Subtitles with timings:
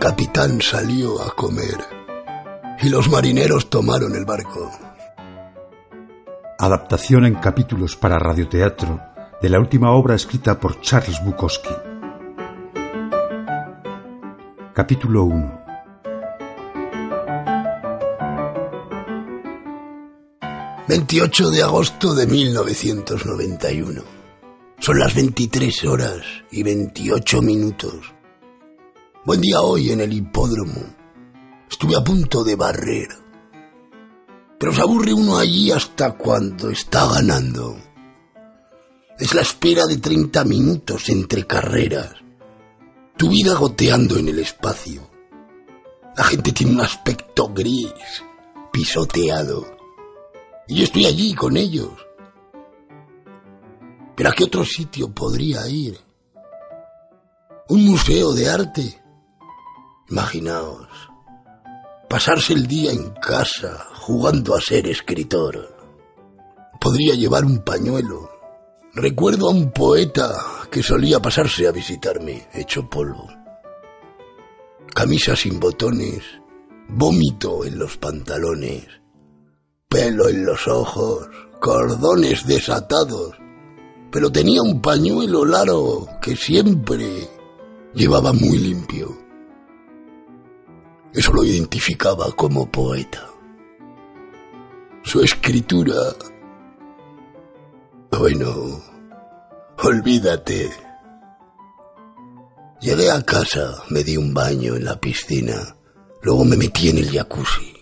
[0.00, 1.76] capitán salió a comer
[2.80, 4.70] y los marineros tomaron el barco.
[6.58, 8.98] Adaptación en capítulos para radioteatro
[9.42, 11.68] de la última obra escrita por Charles Bukowski.
[14.72, 15.60] Capítulo 1
[20.88, 24.02] 28 de agosto de 1991.
[24.78, 28.19] Son las 23 horas y 28 minutos.
[29.22, 30.80] Buen día hoy en el hipódromo.
[31.70, 33.08] Estuve a punto de barrer.
[34.58, 37.76] Pero se aburre uno allí hasta cuando está ganando.
[39.18, 42.14] Es la espera de 30 minutos entre carreras.
[43.18, 45.02] Tu vida goteando en el espacio.
[46.16, 47.92] La gente tiene un aspecto gris,
[48.72, 49.80] pisoteado
[50.66, 51.90] y yo estoy allí con ellos.
[54.16, 55.98] ¿Pero a qué otro sitio podría ir?
[57.68, 58.99] ¿Un museo de arte?
[60.10, 60.88] Imaginaos,
[62.08, 65.72] pasarse el día en casa jugando a ser escritor.
[66.80, 68.28] Podría llevar un pañuelo.
[68.92, 70.34] Recuerdo a un poeta
[70.68, 73.28] que solía pasarse a visitarme, hecho polvo.
[74.92, 76.24] Camisa sin botones,
[76.88, 78.88] vómito en los pantalones,
[79.88, 81.28] pelo en los ojos,
[81.60, 83.36] cordones desatados,
[84.10, 87.28] pero tenía un pañuelo largo que siempre
[87.94, 89.29] llevaba muy limpio.
[91.12, 93.26] Eso lo identificaba como poeta.
[95.02, 95.94] Su escritura...
[98.10, 98.82] Bueno,
[99.82, 100.70] olvídate.
[102.80, 105.76] Llegué a casa, me di un baño en la piscina,
[106.22, 107.74] luego me metí en el jacuzzi.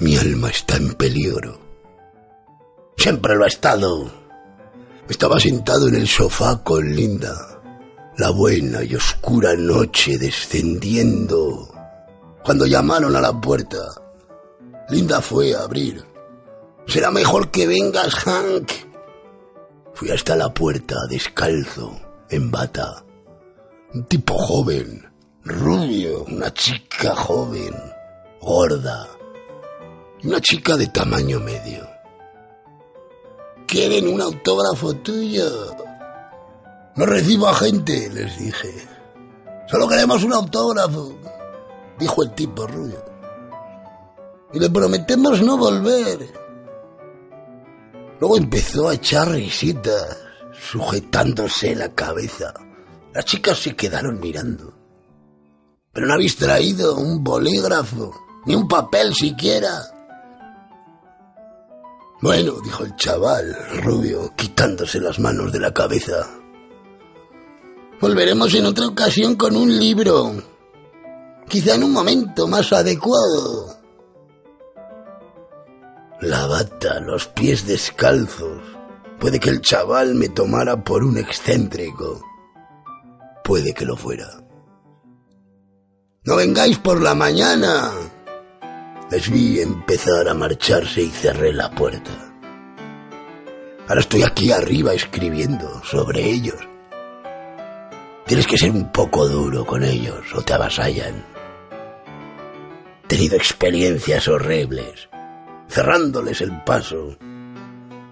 [0.00, 1.58] Mi alma está en peligro.
[2.96, 4.10] Siempre lo ha estado.
[5.08, 7.62] Estaba sentado en el sofá con Linda.
[8.16, 11.79] La buena y oscura noche descendiendo.
[12.44, 13.78] Cuando llamaron a la puerta,
[14.88, 16.04] Linda fue a abrir.
[16.86, 18.70] Será mejor que vengas, Hank.
[19.94, 21.92] Fui hasta la puerta, descalzo,
[22.30, 23.04] en bata.
[23.92, 25.06] Un tipo joven,
[25.44, 27.74] rubio, una chica joven,
[28.40, 29.06] gorda,
[30.24, 31.88] una chica de tamaño medio.
[33.66, 35.76] ¿Quieren un autógrafo tuyo?
[36.96, 38.88] No recibo a gente, les dije.
[39.68, 41.16] Solo queremos un autógrafo,
[42.00, 43.04] dijo el tipo rubio.
[44.52, 46.28] Y le prometemos no volver.
[48.18, 50.18] Luego empezó a echar risitas,
[50.52, 52.52] sujetándose la cabeza.
[53.14, 54.74] Las chicas se quedaron mirando.
[55.92, 58.12] Pero no habéis traído un bolígrafo,
[58.46, 59.82] ni un papel siquiera.
[62.20, 66.28] Bueno, dijo el chaval, rubio, quitándose las manos de la cabeza.
[68.00, 70.49] Volveremos en otra ocasión con un libro.
[71.50, 73.76] Quizá en un momento más adecuado.
[76.20, 78.62] La bata, los pies descalzos.
[79.18, 82.22] Puede que el chaval me tomara por un excéntrico.
[83.42, 84.28] Puede que lo fuera.
[86.22, 87.90] No vengáis por la mañana,
[89.10, 92.12] les vi empezar a marcharse y cerré la puerta.
[93.88, 96.60] Ahora estoy aquí arriba escribiendo sobre ellos.
[98.24, 101.39] Tienes que ser un poco duro con ellos o te avasallan.
[103.10, 105.08] Tenido experiencias horribles,
[105.68, 107.16] cerrándoles el paso.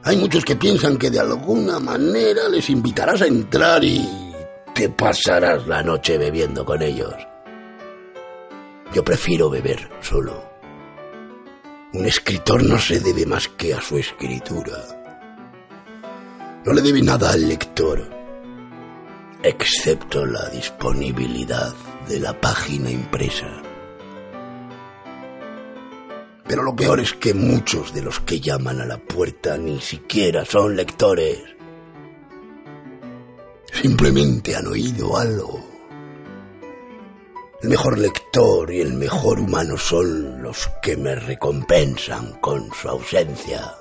[0.03, 4.11] Hay muchos que piensan que de alguna manera les invitarás a entrar y
[4.75, 7.15] te pasarás la noche bebiendo con ellos.
[8.93, 10.43] Yo prefiero beber solo.
[11.93, 14.79] Un escritor no se debe más que a su escritura.
[16.65, 18.11] No le debe nada al lector,
[19.45, 21.73] excepto la disponibilidad
[22.09, 23.63] de la página impresa.
[26.49, 30.45] Pero lo peor es que muchos de los que llaman a la puerta ni siquiera
[30.45, 31.41] son lectores.
[33.71, 35.69] Simplemente han oído algo
[37.61, 43.75] el mejor lector y el mejor humano son los que me recompensan con su ausencia.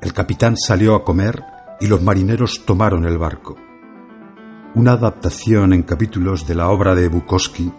[0.07, 1.43] El capitán salió a comer
[1.81, 3.57] y los marineros tomaron el barco.
[4.77, 7.73] Una adaptación en capítulos de la obra de Bukowski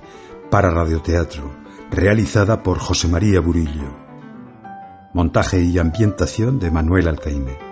[0.51, 1.49] para radioteatro,
[1.89, 3.95] realizada por José María Burillo.
[5.13, 7.66] Montaje y ambientación de Manuel Alcaime.